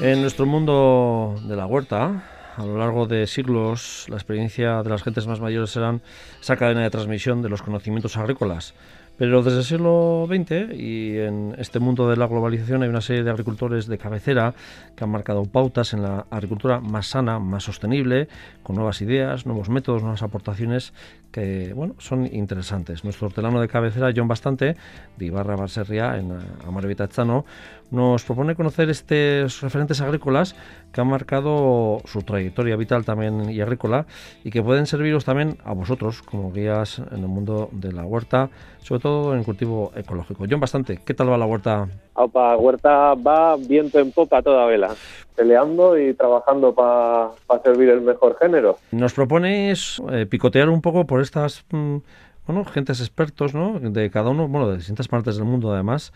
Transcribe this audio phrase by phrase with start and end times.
[0.00, 2.22] En nuestro mundo de la huerta,
[2.56, 6.02] a lo largo de siglos, la experiencia de las gentes más mayores serán
[6.40, 8.74] esa cadena de transmisión de los conocimientos agrícolas
[9.16, 13.22] pero desde el siglo XX y en este mundo de la globalización hay una serie
[13.22, 14.54] de agricultores de cabecera
[14.96, 18.28] que han marcado pautas en la agricultura más sana, más sostenible,
[18.62, 20.92] con nuevas ideas, nuevos métodos, nuevas aportaciones
[21.30, 23.02] que bueno, son interesantes.
[23.02, 24.76] Nuestro hortelano de cabecera, John Bastante,
[25.16, 26.32] de Ibarra Barserria, en
[26.64, 27.44] Amarevita Chano,
[27.90, 30.54] nos propone conocer estos referentes agrícolas
[30.92, 34.06] que han marcado su trayectoria vital también y agrícola
[34.44, 38.50] y que pueden serviros también a vosotros como guías en el mundo de la huerta,
[38.78, 40.46] sobre todo en cultivo ecológico.
[40.48, 41.86] John, bastante, ¿qué tal va la huerta?
[42.16, 44.94] la huerta va viento en popa toda vela,
[45.36, 48.78] peleando y trabajando para servir el mejor género.
[48.92, 51.66] Nos propones eh, picotear un poco por estas...
[51.70, 51.98] Mm,
[52.46, 53.78] bueno, gentes expertos, ¿no?
[53.80, 56.12] De cada uno, bueno, de distintas partes del mundo además,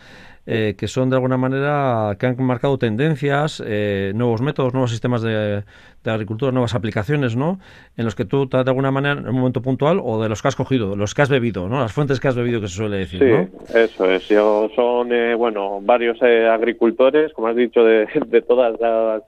[0.51, 5.21] eh, que son de alguna manera, que han marcado tendencias, eh, nuevos métodos, nuevos sistemas
[5.23, 5.63] de,
[6.07, 7.59] agricultura, nuevas aplicaciones, ¿no?
[7.99, 10.49] En los que tú, de alguna manera, en un momento puntual, o de los que
[10.49, 11.81] has cogido, los que has bebido, ¿no?
[11.81, 14.27] Las fuentes que has bebido, que se suele decir, sí, eso es.
[14.29, 18.07] Yo son, eh, bueno, varios agricultores, como has dicho, de,
[18.49, 19.23] todas las,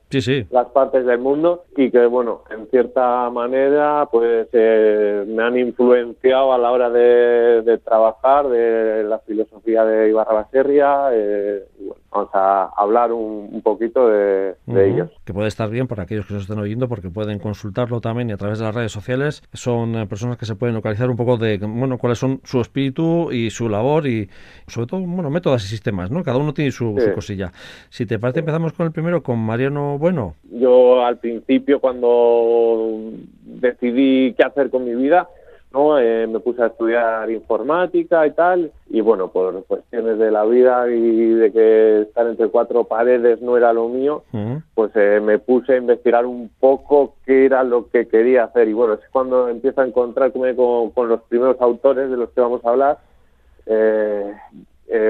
[0.50, 6.58] las partes del mundo y que, bueno, en cierta manera, pues me han influenciado a
[6.58, 11.64] la hora de, trabajar, de la filosofía de Ibarra Baserria, eh,
[12.10, 15.10] vamos a hablar un, poquito de, ellos.
[15.24, 18.32] Que puede estar bien para aquellos que nos estén oyendo porque pueden consultarlo también y
[18.32, 19.42] a través de las redes sociales.
[19.52, 23.30] Son eh, personas que se pueden localizar un poco de, bueno, cuáles son su espíritu
[23.32, 24.28] y su labor y
[24.66, 26.22] sobre todo, bueno, métodos y sistemas, ¿no?
[26.22, 27.52] Cada uno tiene su, cosilla.
[27.88, 30.34] Si te parece, empezamos con el primero, con Mariano Bueno.
[30.50, 33.12] Yo al principio cuando
[33.44, 35.28] decidí qué hacer con mi vida,
[35.72, 35.98] ¿no?
[35.98, 40.88] Eh, me puse a estudiar informática y tal, y bueno, por cuestiones de la vida
[40.90, 44.24] y de que estar entre cuatro paredes no era lo mío,
[44.74, 48.68] pues eh, me puse a investigar un poco qué era lo que quería hacer.
[48.68, 52.64] Y bueno, es cuando empiezo a encontrarme con, los primeros autores de los que vamos
[52.64, 52.98] a hablar.
[53.66, 54.32] Eh,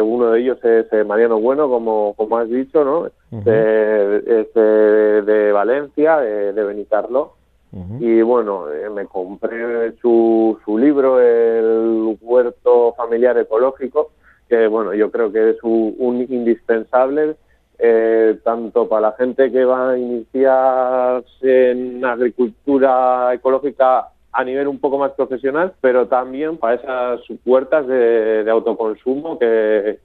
[0.03, 3.09] uno de ellos es Mariano Bueno, como, como has dicho, ¿no?
[3.31, 7.40] de, de, Valencia, de, de Benicarlo.
[7.73, 14.11] Y bueno, eh, me compré su, su libro, El huerto familiar ecológico,
[14.49, 17.37] que bueno, yo creo que es un, indispensable
[17.79, 24.79] eh, tanto para la gente que va a iniciarse en agricultura ecológica a nivel un
[24.79, 29.99] poco más profesional, pero también para esas puertas de, autoconsumo que,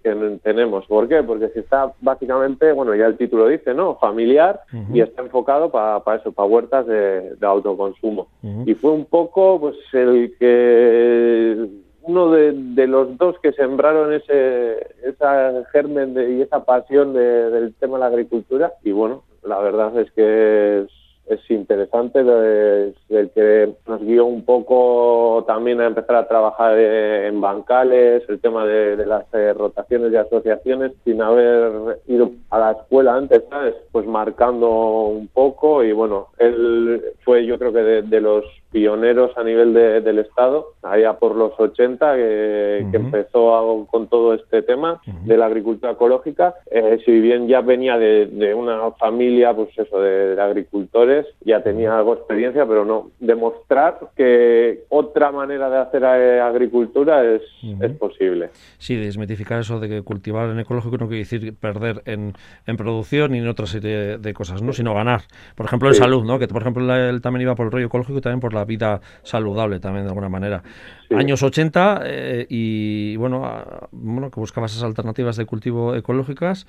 [0.44, 0.86] tenemos.
[0.88, 1.24] ¿Por qué?
[1.24, 3.96] Porque si está básicamente, bueno, ya el título dice, ¿no?
[3.96, 4.62] Familiar
[4.94, 8.28] y está enfocado para eso, para huertas de, autoconsumo.
[8.66, 11.68] Y fue un poco, pues, el que
[12.02, 18.02] uno de, los dos que sembraron ese esa germen y esa pasión del tema de
[18.02, 24.02] la agricultura y bueno, la verdad es que es es interesante, es el que nos
[24.02, 29.54] guió un poco también a empezar a trabajar en bancales, el tema de, las eh,
[29.54, 33.76] rotaciones de asociaciones, sin haber ido a la escuela antes, ¿sabes?
[33.92, 34.70] Pues marcando
[35.08, 40.20] un poco y bueno, él fue yo creo que de, los pioneros a nivel del
[40.20, 46.56] Estado, allá por los 80, que, empezó con todo este tema de la agricultura ecológica.
[46.72, 52.16] Eh, si bien ya venía de, una familia, pues eso, de agricultores, ya tenía algo
[52.16, 53.12] de experiencia, pero no.
[53.20, 57.42] Demostrar que otra manera de hacer eh, agricultura es,
[57.82, 58.50] es posible.
[58.78, 62.34] Sí, desmitificar eso de que cultivar en ecológico no quiere decir perder en,
[62.66, 64.74] en producción y en otra serie de cosas, ¿no?
[64.74, 65.22] sino ganar.
[65.56, 66.40] Por ejemplo, en salud, ¿no?
[66.40, 69.02] que por ejemplo él también iba por el rollo ecológico y también por la vida
[69.24, 70.64] saludable, también de alguna manera.
[71.12, 76.68] Años 80 eh, y bueno, bueno, que buscaba esas alternativas de cultivo ecológicas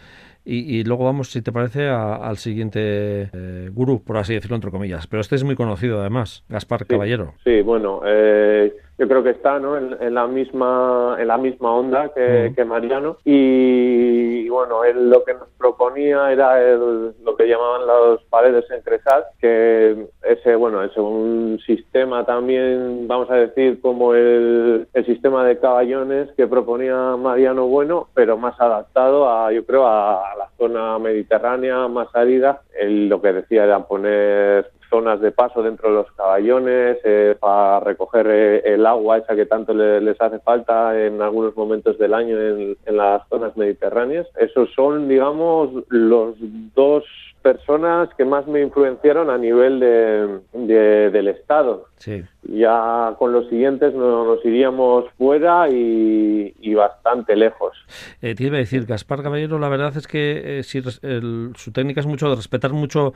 [0.49, 5.09] y, luego vamos, si te parece, al siguiente eh, gurú, por así decirlo, entre comillas.
[5.09, 7.35] Pero este es muy conocido, además, Gaspar Caballero.
[7.43, 9.77] Sí, bueno, eh, yo creo que está ¿no?
[9.77, 13.19] en, la misma en la misma onda que, Mariano.
[13.25, 19.25] Y, bueno él lo que nos proponía era lo que llamaban las paredes en cresal
[19.41, 25.59] que ese bueno es un sistema también vamos a decir como el, el sistema de
[25.59, 31.89] caballones que proponía Mariano Bueno pero más adaptado a yo creo a, la zona mediterránea
[31.89, 32.63] más árida.
[32.79, 37.81] Él lo que decía era poner zonas de paso dentro de los caballones eh, para
[37.81, 42.41] recoger eh, el agua esa que tanto les hace falta en algunos momentos del año
[42.41, 44.27] en, las zonas mediterráneas.
[44.39, 46.35] Esos son, digamos, los
[46.75, 47.05] dos
[47.43, 51.87] personas que más me influenciaron a nivel de, del Estado.
[51.99, 52.25] Sí.
[52.43, 57.77] Ya con los siguientes nos, iríamos fuera y, bastante lejos.
[58.21, 62.07] Eh, te iba a decir, Gaspar Caballero, la verdad es que eh, su técnica es
[62.07, 63.15] mucho de respetar mucho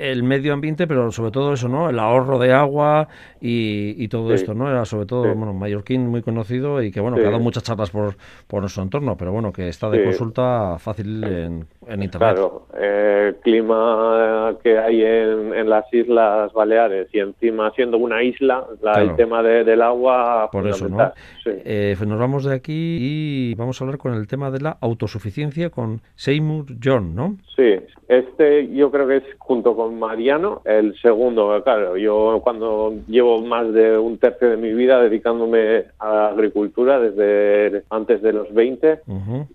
[0.00, 1.90] el medio ambiente, pero sobre todo eso, ¿no?
[1.90, 3.08] El ahorro de agua
[3.40, 4.68] y, todo esto, ¿no?
[4.68, 7.90] Era sobre todo, bueno, mallorquín muy conocido y que, bueno, que ha dado muchas charlas
[7.90, 8.14] por,
[8.48, 12.34] por nuestro entorno, pero bueno, que está de consulta fácil en, en Internet.
[12.34, 18.64] Claro, el clima que hay en, en las Islas Baleares y encima siendo una isla,
[18.96, 20.48] el tema del agua.
[20.50, 21.12] Por eso, ¿no?
[21.46, 24.76] Eh, pues nos vamos de aquí y vamos a hablar con el tema de la
[24.80, 27.36] autosuficiencia con Seymour John, ¿no?
[27.56, 27.76] Sí,
[28.08, 31.62] este yo creo que es junto con Mariano el segundo.
[31.62, 37.00] Claro, yo cuando llevo más de un tercio de mi vida dedicándome a la agricultura
[37.00, 39.00] desde antes de los 20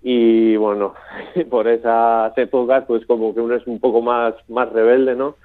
[0.04, 0.94] y bueno,
[1.50, 5.36] por esas épocas pues como que uno es un poco más, más rebelde, ¿no?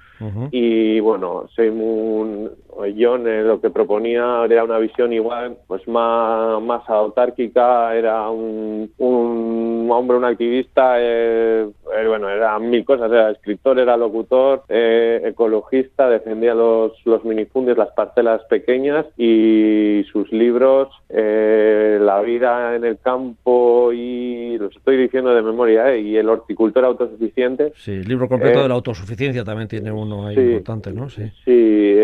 [0.51, 2.55] Y bueno, Seymour
[2.95, 8.91] John eh, lo que proponía era una visión igual, pues más, más autárquica, era un,
[8.99, 11.67] un hombre, un activista, eh,
[12.51, 19.05] era mil cosas, era escritor, era locutor, ecologista, defendía los, los minifundios, las parcelas pequeñas
[19.17, 26.17] y sus libros, La vida en el campo y, los estoy diciendo de memoria, y
[26.17, 27.73] el horticultor autosuficiente.
[27.75, 31.09] Sí, el libro completo de la autosuficiencia también tiene uno ahí importante, ¿no?
[31.09, 31.95] Sí, sí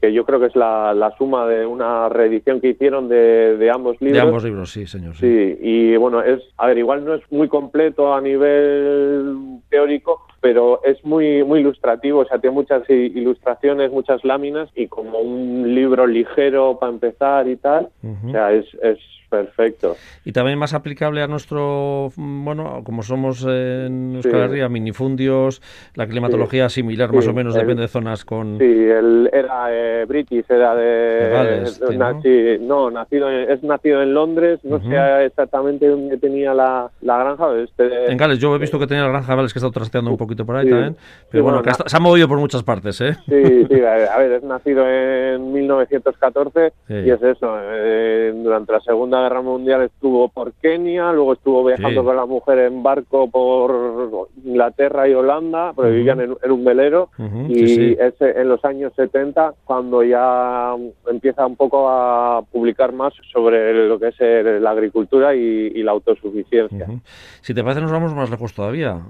[0.00, 4.14] que yo creo que es la, suma de una reedición que hicieron de, ambos libros.
[4.14, 5.14] De ambos libros, sí, señor.
[5.16, 5.58] Sí.
[5.60, 10.80] y bueno, es, a ver, igual no es muy completo a nivel teórico, teórico pero
[10.84, 16.06] es muy muy ilustrativo, o sea, tiene muchas ilustraciones, muchas láminas y como un libro
[16.06, 18.98] ligero para empezar y tal, o sea, es, es
[19.32, 19.96] Perfecto.
[20.26, 25.62] Y también más aplicable a nuestro, bueno, como somos en Euskal Herria, minifundios,
[25.94, 28.58] la climatología similar más o menos, depende de zonas con...
[28.58, 32.58] Sí, él era eh, british, era de...
[32.60, 32.90] ¿no?
[32.90, 37.58] nacido es nacido en Londres, no sé exactamente dónde tenía la, la granja.
[37.58, 40.18] Este, en Gales, yo he visto que tenía la granja Gales que está trasteando un
[40.32, 40.96] poquito por ahí también,
[41.30, 43.16] pero bueno, que se ha movido por muchas partes, ¿eh?
[43.28, 49.22] Sí, sí, a ver, es nacido en 1914 y es eso, eh, durante la Segunda
[49.22, 55.08] Guerra Mundial estuvo por Kenia, luego estuvo viajando con la mujer en barco por Inglaterra
[55.08, 57.10] y Holanda, porque vivían en, un velero,
[57.48, 60.74] y es en los años 70 cuando ya
[61.10, 64.16] empieza un poco a publicar más sobre lo que es
[64.60, 66.86] la agricultura y, la autosuficiencia.
[67.40, 69.00] Si te parece, nos vamos más lejos todavía,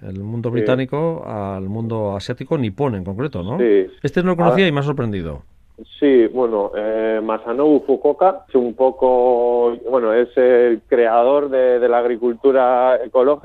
[0.00, 3.58] del mundo británico al mundo asiático, nipón en concreto, ¿no?
[4.02, 5.42] Este no lo conocía y me ha sorprendido.
[6.00, 12.98] Sí, bueno, eh, Masanobu Fukuoka es un poco, bueno, es el creador de, la agricultura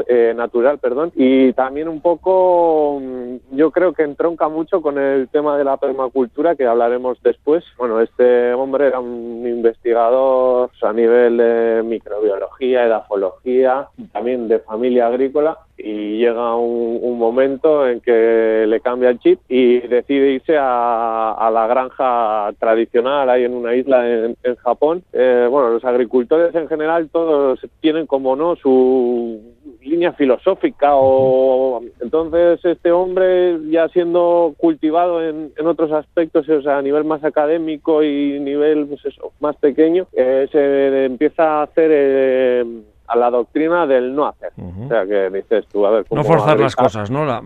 [0.08, 5.28] eh, natural, perdón, y también un poco, mm, yo creo que entronca mucho con el
[5.28, 7.66] tema de la permacultura que hablaremos después.
[7.78, 15.58] Bueno, este hombre era un investigador a nivel de microbiología, edafología, también de familia agrícola
[15.78, 21.68] y llega un, momento en que le cambia el chip y decide irse a, la
[21.68, 25.04] granja tradicional ahí en una isla en, Japón.
[25.14, 29.40] Eh, bueno, los agricultores en general todos tienen como no su
[29.82, 36.82] línea filosófica o entonces este hombre ya siendo cultivado en, otros aspectos o sea, a
[36.82, 39.02] nivel más académico y nivel pues
[39.40, 42.66] más pequeño eh, se empieza a hacer eh,
[43.12, 44.54] a la doctrina del no hacer.
[44.58, 46.06] O sea, que dices tú, a ver...
[46.12, 47.26] No forzar las cosas, ¿no?
[47.26, 47.42] La,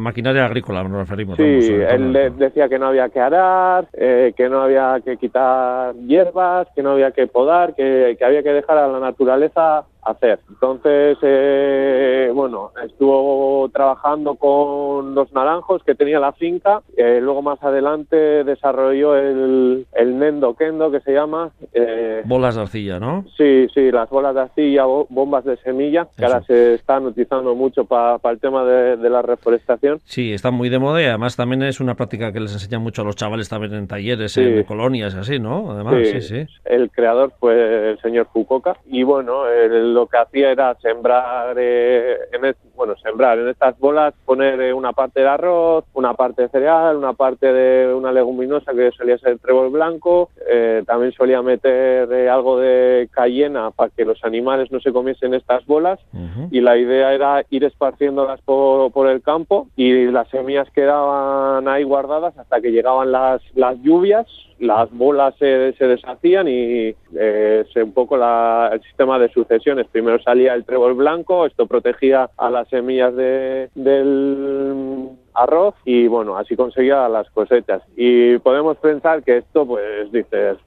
[0.00, 1.36] maquinaria agrícola nos referimos.
[1.36, 6.68] Sí, él decía que no había que arar, eh, que no había que quitar hierbas,
[6.74, 10.40] que no había que podar, que, que había que dejar a la naturaleza hacer.
[10.48, 16.82] Entonces, eh, bueno, estuvo trabajando con los naranjos que tenía la finca.
[16.96, 21.50] Eh, luego más adelante desarrolló el, el Nendo Kendo, que se llama.
[21.72, 23.24] Eh, bolas de arcilla, ¿no?
[23.36, 27.84] Sí, sí, las bolas de arcilla, bombas de semilla, que ahora se están utilizando mucho
[27.84, 29.98] para el tema de, la reforestación.
[30.04, 33.02] Sí, están muy de moda y además también es una práctica que les enseña mucho
[33.02, 35.72] a los chavales también en talleres, en colonias, así, ¿no?
[35.72, 40.50] Además, sí, sí, El creador fue el señor Fukuoka y bueno, el lo que hacía
[40.50, 45.84] era sembrar, eh, en bueno, sembrar en estas bolas, poner eh, una parte de arroz,
[45.94, 50.82] una parte de cereal, una parte de una leguminosa que solía ser trébol blanco, eh,
[50.86, 55.98] también solía meter algo de cayena para que los animales no se comiesen estas bolas
[56.50, 61.82] y la idea era ir esparciéndolas por, por, el campo y las semillas quedaban ahí
[61.82, 64.26] guardadas hasta que llegaban las, las lluvias
[64.60, 69.86] las bolas se, se deshacían y eh, se, un poco la, el sistema de sucesiones.
[69.90, 76.36] Primero salía el trébol blanco, esto protegía a las semillas de, del arroz y bueno,
[76.36, 77.82] así conseguía las cosechas.
[77.96, 80.58] Y podemos pensar que esto, pues dices,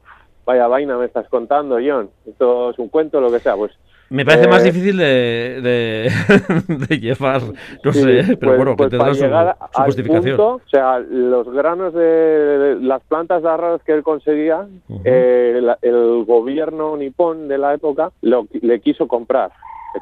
[0.43, 3.71] vaya vaina me estás contando, John, esto es un cuento, lo que sea, pues
[4.09, 6.11] me parece más eh, difícil de,
[6.89, 7.41] de, llevar,
[7.83, 10.37] no sé, pero pues, bueno, pues que tendrá su, su justificación.
[10.37, 14.67] Punto, o sea, los granos de las plantas de arroz que él conseguía,
[15.03, 19.51] eh, el gobierno nipón de la época lo, le quiso comprar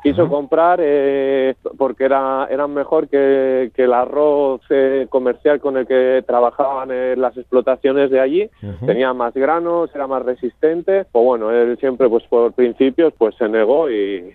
[0.01, 5.88] quiso comprar eh, porque era eran mejor que, que el arroz eh, comercial con el
[5.88, 8.50] que trabajaban en las explotaciones de allí.
[8.86, 11.05] Tenía más granos, era más resistente.
[11.12, 14.33] Pues bueno, él siempre, pues por principios, pues se negó y,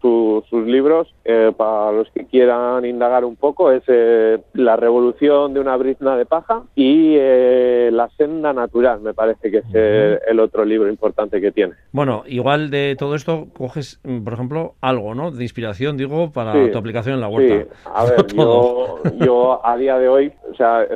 [0.00, 5.60] sus libros, eh, para los que quieran indagar un poco, es eh, La revolución de
[5.60, 10.64] una brizna de paja y eh, La senda natural, me parece que es el otro
[10.64, 11.74] libro importante que tiene.
[11.92, 15.30] Bueno, igual de todo esto coges, mm, por ejemplo, algo, ¿no?
[15.30, 17.74] De inspiración, digo, para tu aplicación en la huerta.
[17.74, 17.90] Sí.
[17.94, 20.86] A ver, yo, yo a día de hoy, o sea,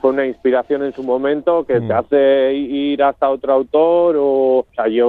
[0.00, 1.92] fue una inspiración en su momento que te mm.
[1.92, 5.08] hace ir hasta otro autor o, o sea, yo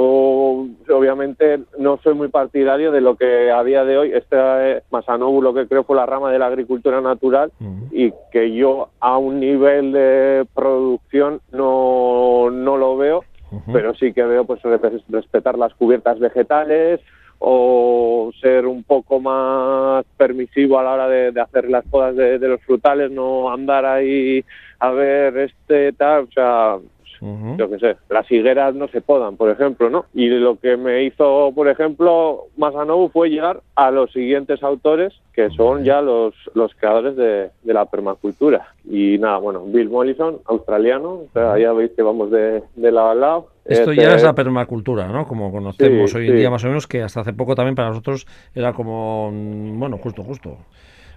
[0.89, 5.41] obviamente no soy muy partidario de lo que a día de hoy, este eh, Masanobu
[5.41, 7.51] lo que creo fue la rama de la agricultura natural
[7.91, 13.23] y que yo a un nivel de producción no, no lo veo,
[13.71, 14.61] pero sí que veo pues
[15.09, 17.01] respetar las cubiertas vegetales,
[17.39, 22.47] o ser un poco más permisivo a la hora de, hacer las podas de, de,
[22.49, 24.43] los frutales, no andar ahí
[24.79, 26.77] a ver este tal, o sea,
[27.21, 30.05] yo qué sé, las higueras no se podan, por ejemplo, ¿no?
[30.13, 35.49] Y lo que me hizo, por ejemplo, Masanobu fue llegar a los siguientes autores, que
[35.51, 38.73] son ya los, los creadores de, la permacultura.
[38.85, 43.09] Y nada, bueno, Bill Mollison, australiano, o sea, ya veis que vamos de, de lado
[43.09, 43.47] a lado.
[43.65, 45.25] Esto ya es este la permacultura, ¿no?
[45.25, 48.25] Como conocemos hoy en día más o menos, que hasta hace poco también para nosotros
[48.55, 50.57] era como, mm, bueno, justo, justo.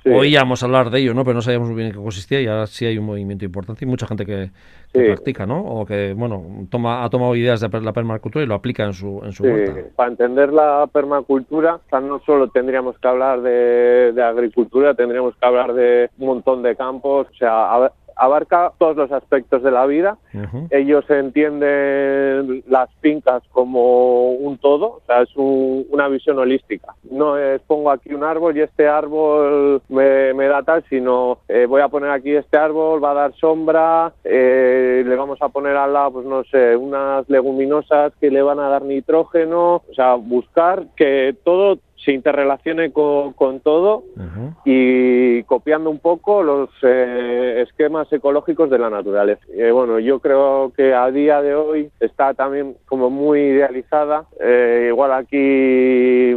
[0.05, 1.25] Oíamos hablar de ello, ¿no?
[1.25, 3.85] Pero no sabíamos muy bien en qué consistía y ahora sí hay un movimiento importante
[3.85, 4.51] y mucha gente que,
[4.93, 5.61] practica, ¿no?
[5.61, 9.21] O que, bueno, toma, ha tomado ideas de la permacultura y lo aplica en su,
[9.25, 9.75] en su huerta.
[9.97, 15.73] Para entender la permacultura, no solo tendríamos que hablar de, de, agricultura, tendríamos que hablar
[15.73, 20.19] de un montón de campos, o sea, abarca todos los aspectos de la vida.
[20.71, 26.95] Ellos entienden las fincas como un todo, o sea, es una visión holística.
[27.11, 31.81] No es pongo aquí un árbol y este árbol me, da tal, sino eh, voy
[31.81, 35.93] a poner aquí este árbol, va a dar sombra, eh, le vamos a poner al
[35.93, 40.87] lado, pues no sé, unas leguminosas que le van a dar nitrógeno, o sea, buscar
[40.97, 44.05] que todo se interrelacione con, todo
[44.65, 49.43] y copiando un poco los eh, esquemas ecológicos de la naturaleza.
[49.55, 54.25] Eh, bueno, yo creo que a día de hoy está también como muy idealizada.
[54.41, 56.35] Eh, igual aquí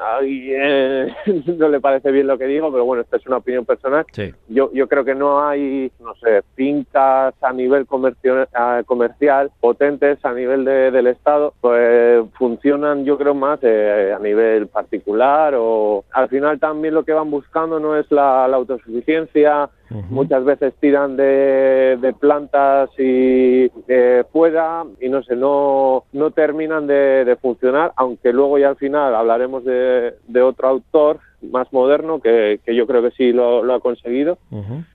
[0.00, 1.14] alguien
[1.58, 4.04] no le parece bien lo que digo, pero bueno, esta es una opinión personal.
[4.48, 8.46] Yo, yo creo que no hay, no sé, fincas a nivel comercio,
[8.86, 15.54] comercial potentes a nivel del Estado, pues funcionan yo creo más eh, a nivel particular
[15.56, 19.70] o al final también lo que van buscando no es la autosuficiencia,
[20.08, 26.86] Muchas veces tiran de, de plantas y de fuera y no sé, no, no terminan
[26.86, 32.20] de, de funcionar, aunque luego ya al final hablaremos de, de otro autor más moderno,
[32.20, 34.38] que, que yo creo que sí lo, ha conseguido.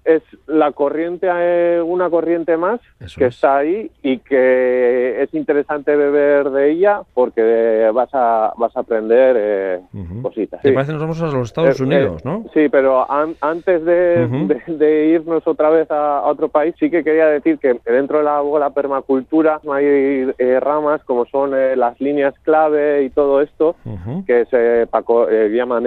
[0.04, 2.80] Es la corriente, eh, una corriente más
[3.18, 8.82] que está ahí y que es interesante beber de ella porque vas a, vas a
[8.82, 9.82] aprender eh,
[10.22, 10.62] cositas.
[10.62, 12.46] Te parece que nos vamos a los Estados eh, Unidos, ¿no?
[12.54, 13.06] Sí, pero
[13.42, 14.28] antes de,
[14.68, 18.42] de, irnos otra vez a, otro país, sí que quería decir que dentro de la,
[18.60, 23.76] la permacultura hay ramas como son las líneas clave y todo esto,
[24.26, 24.88] que se
[25.52, 25.86] llaman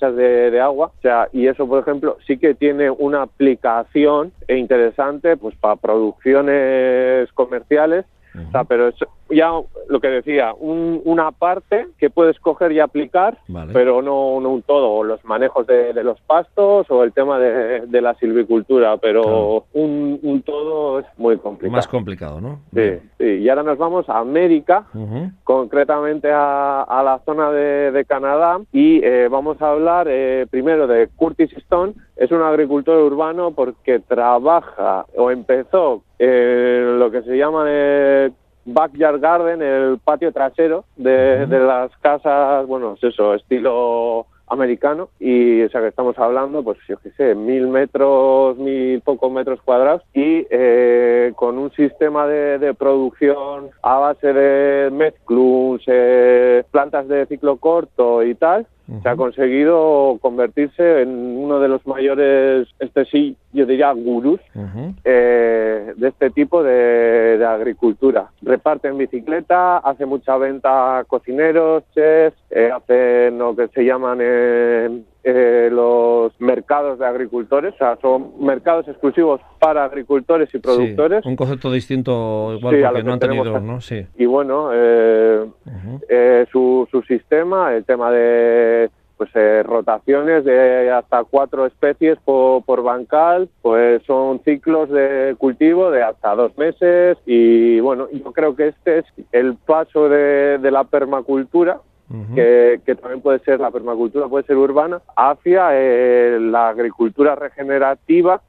[0.00, 0.92] de, agua.
[0.98, 7.30] O sea, y eso, por ejemplo, sí que tiene una aplicación interesante pues para producciones
[7.32, 8.04] comerciales.
[8.48, 8.96] O sea, pero es,
[9.30, 9.50] ya
[9.88, 13.38] lo que decía, una parte que puedes coger y aplicar,
[13.72, 18.14] pero no, un todo, o los manejos de, los pastos o el tema de, la
[18.14, 21.76] silvicultura, pero un, todo es muy complicado.
[21.76, 22.60] Más complicado, ¿no?
[22.74, 23.24] Sí, sí.
[23.24, 24.86] y ahora nos vamos a América,
[25.44, 31.52] concretamente a, la zona de, Canadá, y eh, vamos a hablar eh, primero de Curtis
[31.56, 37.66] Stone, es un agricultor urbano porque trabaja o empezó en lo que se llama...
[38.66, 45.08] Backyard garden, el patio trasero de, de las casas, bueno, es eso, estilo americano.
[45.18, 49.60] Y o sea que estamos hablando pues yo qué sé mil metros mil pocos metros
[49.62, 50.02] cuadrados.
[50.14, 57.26] Y eh, con un sistema de, de, producción a base de mezclums eh, plantas de
[57.26, 58.66] ciclo corto y tal
[59.02, 64.40] se ha conseguido convertirse en uno de los mayores, este sí, yo diría gurús
[65.04, 68.30] eh, de este tipo de, agricultura.
[68.42, 74.18] Reparte en bicicleta, hace mucha venta a cocineros, chefs, eh, hacen lo que se llaman
[74.20, 75.95] eh, eh, los
[76.66, 81.24] mercados de agricultores, o sea, son mercados exclusivos para agricultores y productores.
[81.24, 83.80] un concepto distinto igual porque no han tenido, ¿no?
[83.80, 84.04] Sí.
[84.16, 85.46] Y bueno, eh,
[86.08, 92.64] eh, su, su sistema, el tema de pues eh, rotaciones de hasta cuatro especies por,
[92.64, 98.56] por, bancal, pues son ciclos de cultivo de hasta dos meses y bueno, yo creo
[98.56, 101.80] que este es el paso de, de la permacultura
[102.34, 108.40] que, también puede ser la permacultura, puede ser urbana, hacia eh, la agricultura regenerativa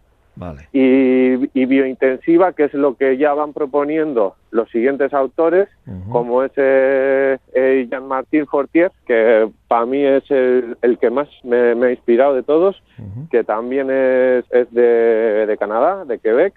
[0.71, 5.67] y, biointensiva, que es lo que ya van proponiendo los siguientes autores,
[6.11, 11.91] como es eh, eh, Jean-Martin Fortier, que para mí es el, que más me, ha
[11.91, 12.81] inspirado de todos,
[13.31, 16.53] que también es, es de, Canadá, de Quebec.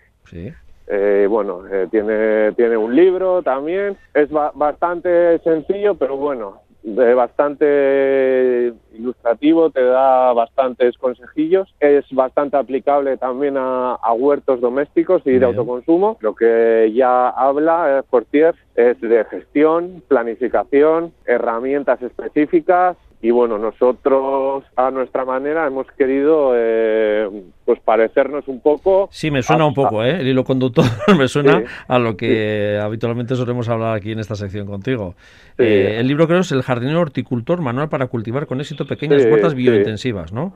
[1.30, 3.96] bueno, tiene, tiene un libro también.
[4.12, 13.56] Es bastante sencillo, pero bueno, bastante ilustrativo, te da bastantes consejillos, es bastante aplicable también
[13.58, 16.18] a, huertos domésticos y de autoconsumo.
[16.20, 24.64] Lo que ya habla eh, Fortier es de gestión, planificación, herramientas específicas y bueno, nosotros
[24.76, 27.28] a nuestra manera hemos querido eh,
[27.66, 29.08] pues parecernos un poco.
[29.12, 30.20] Sí, me suena un poco, ¿eh?
[30.20, 30.84] El hilo conductor
[31.18, 35.14] me suena a lo que habitualmente solemos hablar aquí en esta sección contigo.
[35.58, 39.54] Eh, el libro creo es El jardinero horticultor, manual para cultivar con éxito pequeñas huertas
[39.54, 40.54] biointensivas, ¿no?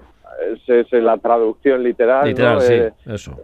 [0.51, 2.27] Es, es, la traducción literal.
[2.27, 3.37] Literal, sí, eh, eso.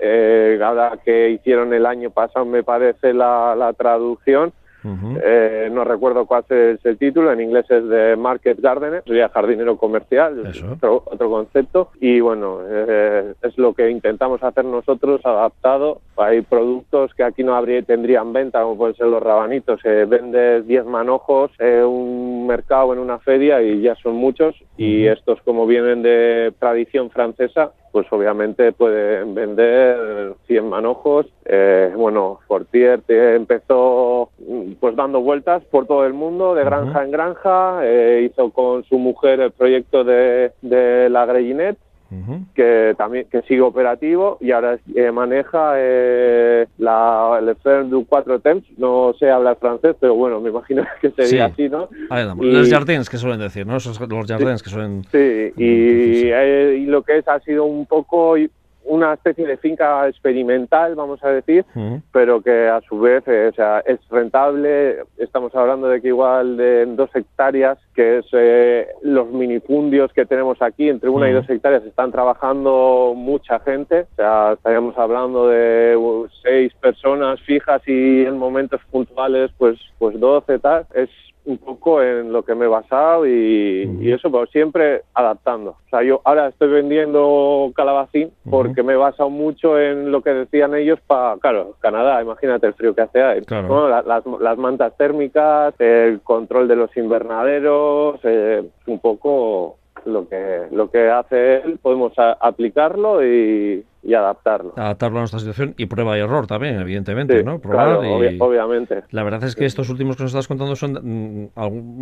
[0.64, 6.44] ahora que hicieron el año pasado, me parece la, la traducción eh, no recuerdo cuál
[6.48, 11.90] es el título, en inglés es de Market Gardener, sería jardinero comercial, otro, otro, concepto.
[12.00, 16.00] Y bueno, eh, es lo que intentamos hacer nosotros, adaptado.
[16.16, 19.80] Hay productos que aquí no habría, tendrían venta, como pueden ser los rabanitos.
[19.80, 24.54] Se vende 10 manojos en un mercado, en una feria, y ya son muchos.
[24.76, 31.26] Y estos, como vienen de tradición francesa, pues obviamente pueden vender 100 manojos.
[31.44, 34.30] Eh, bueno, Fortier empezó
[34.78, 38.98] pues dando vueltas por todo el mundo, de granja en granja, eh, hizo con su
[38.98, 41.26] mujer el proyecto de, de la
[42.54, 48.40] Que también que sigue operativo y ahora eh, maneja eh, la, el Fer du 4
[48.40, 51.88] Temps, no sé hablar francés, pero bueno, me imagino que sería así, ¿no?
[52.40, 53.76] los jardins que suelen decir, ¿no?
[53.76, 55.04] Esos, los jardins que suelen...
[55.04, 58.36] Sí, y, y, lo que es ha sido un poco
[58.84, 61.64] una especie de finca experimental, vamos a decir,
[62.12, 65.04] pero que a su vez eh, o sea, es rentable.
[65.18, 70.60] Estamos hablando de que igual de dos hectáreas, que es eh, los minifundios que tenemos
[70.62, 74.06] aquí, entre una y dos hectáreas están trabajando mucha gente.
[74.12, 75.96] O sea, estaríamos hablando de
[76.42, 80.86] seis personas fijas y en momentos puntuales, pues, pues 12 tal.
[80.94, 81.10] Es
[81.50, 85.70] un poco en lo que me he basado y, eso, pero siempre adaptando.
[85.70, 90.30] O sea, yo ahora estoy vendiendo calabacín porque me he basado mucho en lo que
[90.30, 93.40] decían ellos para, claro, Canadá, imagínate el frío que hace ahí.
[93.48, 100.90] las, las, mantas térmicas, el control de los invernaderos, eh, un poco lo que lo
[100.90, 103.84] que hace él podemos aplicarlo y,
[104.14, 104.72] adaptarlo.
[104.76, 107.58] Adaptarlo a nuestra situación y prueba y error también, evidentemente, ¿no?
[107.58, 107.98] Probar
[108.38, 109.02] obviamente.
[109.10, 111.50] La verdad es que estos últimos que nos estás contando son, mm,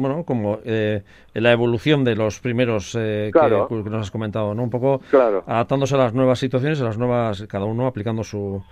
[0.00, 1.02] bueno, como eh,
[1.34, 4.62] la evolución de los primeros eh, que, nos has comentado, ¿no?
[4.62, 5.00] Un poco
[5.46, 8.62] adaptándose a las nuevas situaciones, a las nuevas, cada uno aplicando su,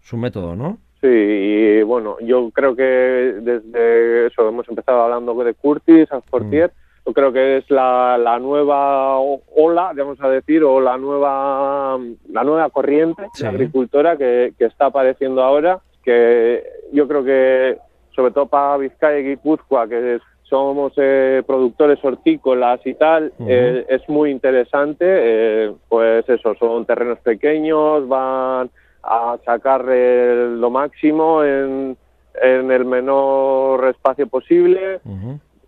[0.00, 0.78] su método, ¿no?
[1.02, 6.70] Sí, y bueno, yo creo que desde eso hemos empezado hablando de Curtis, a Fortier,
[7.04, 11.98] yo creo que es la, la nueva ola, vamos a decir, o la nueva,
[12.30, 16.62] la nueva corriente de agricultora que, que, está apareciendo ahora, que
[16.92, 17.78] yo creo que
[18.14, 24.06] sobre todo para Vizcaya y Guipúzcoa, que somos eh, productores hortícolas y tal, eh, es
[24.08, 28.70] muy interesante, eh, pues eso, son terrenos pequeños, van
[29.02, 31.96] a sacar lo máximo en,
[32.40, 35.00] en el menor espacio posible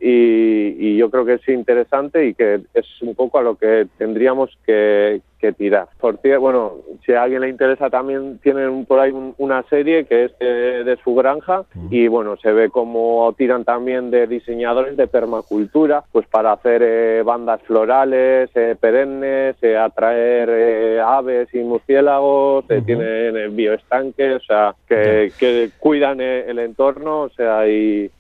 [0.06, 4.50] y, yo creo que es interesante y que es un poco a lo que tendríamos
[4.66, 5.22] que,
[5.58, 5.88] tirar.
[6.00, 10.38] Por bueno, si a alguien le interesa también tienen por ahí una serie que es
[10.38, 16.26] de, su granja y bueno, se ve como tiran también de diseñadores de permacultura, pues
[16.28, 24.44] para hacer eh, bandas florales, eh, perennes, eh, atraer aves y murciélagos, tienen bioestanques, o
[24.46, 28.10] sea, que, que cuidan el entorno, o sea, y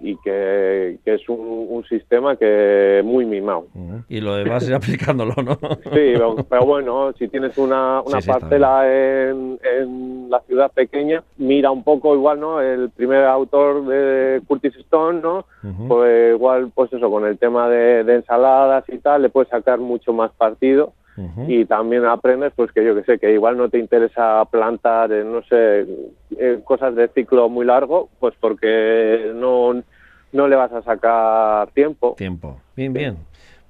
[0.00, 3.66] y que, es un, sistema que muy mimado.
[4.08, 5.58] Y lo demás ir aplicándolo, ¿no?
[5.92, 6.14] Sí,
[6.48, 12.14] pero, bueno, si tienes una, una parcela en, en, la ciudad pequeña, mira un poco
[12.14, 12.60] igual, ¿no?
[12.60, 15.46] El primer autor de Curtis Stone, ¿no?
[15.88, 19.78] Pues igual, pues eso, con el tema de, de ensaladas y tal, le puedes sacar
[19.78, 20.92] mucho más partido
[21.46, 25.42] y también aprendes pues que yo que sé que igual no te interesa plantar no
[25.42, 25.86] sé
[26.64, 29.82] cosas de ciclo muy largo pues porque no
[30.30, 32.14] no le vas a sacar tiempo.
[32.16, 32.60] Tiempo.
[32.76, 33.16] Bien bien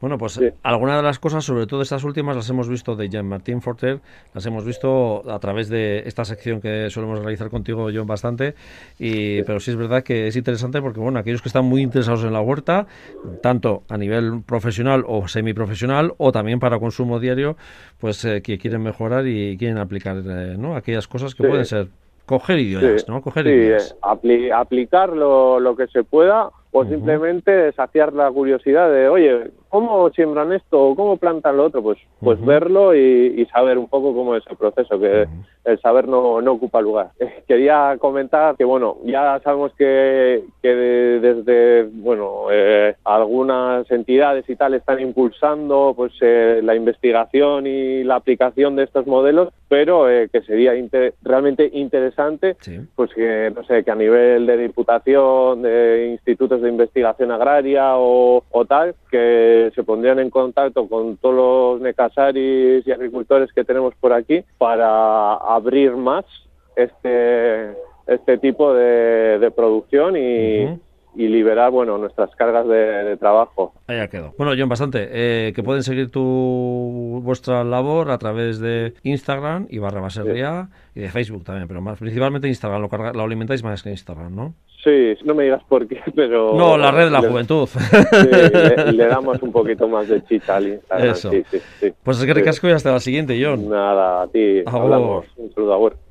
[0.01, 3.61] bueno, pues algunas de las cosas, sobre todo estas últimas, las hemos visto de Jean-Martin
[3.61, 4.01] Forter,
[4.33, 8.55] las hemos visto a través de esta sección que solemos realizar contigo, John, bastante.
[8.99, 12.25] Y, pero sí es verdad que es interesante porque, bueno, aquellos que están muy interesados
[12.25, 12.87] en la huerta,
[13.43, 17.57] tanto a nivel profesional o semiprofesional, o también para consumo diario,
[17.99, 20.77] pues eh, que quieren mejorar y quieren aplicar eh, ¿no?
[20.77, 21.89] aquellas cosas que pueden ser
[22.25, 23.23] coger ideas, ¿no?
[23.23, 23.97] Coger ideas.
[24.03, 30.53] aplicar lo, lo que se pueda o simplemente saciar la curiosidad de, oye, ¿cómo siembran
[30.53, 30.95] esto?
[30.97, 31.83] ¿Cómo plantan lo otro?
[31.83, 35.27] Pues, pues verlo y, saber un poco cómo es el proceso, que
[35.65, 37.11] el saber no, no ocupa lugar.
[37.49, 44.75] Quería comentar que, bueno, ya sabemos que, que desde, bueno, eh, algunas entidades y tal
[44.75, 50.43] están impulsando pues eh, la investigación y la aplicación de estos modelos, pero eh, que
[50.43, 50.73] sería
[51.23, 52.57] realmente interesante,
[52.95, 58.43] pues que, no sé, que a nivel de diputación, de institutos de investigación agraria o,
[58.67, 64.13] tal, que se pondrían en contacto con todos los necasaris y agricultores que tenemos por
[64.13, 66.25] aquí para abrir más
[66.77, 67.73] este,
[68.07, 70.79] este tipo de, producción y,
[71.15, 73.75] y liberar bueno nuestras cargas de, trabajo.
[73.89, 74.35] Ahí quedó.
[74.39, 75.09] Bueno, John, bastante.
[75.11, 81.01] Eh, que pueden seguir tu vuestra labor a través de Instagram y barra basería y
[81.01, 82.83] de Facebook también, pero más principalmente Instagram.
[82.83, 84.55] Lo, lo alimentáis más que Instagram, ¿no?
[84.89, 86.55] Sí, no me digas por qué, pero...
[86.55, 87.69] No, la red de la juventud.
[87.69, 91.11] Sí, le, damos un poquito más de chicha al Instagram.
[91.11, 91.31] Eso.
[92.03, 93.69] Pues es que recasco y hasta la siguiente, John.
[93.69, 94.63] Nada, a ti.
[94.65, 95.27] Hablamos.
[95.37, 96.08] Un saludo, a